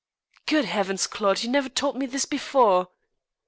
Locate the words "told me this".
1.69-2.25